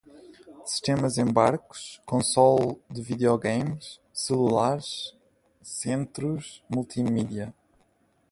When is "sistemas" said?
0.65-1.19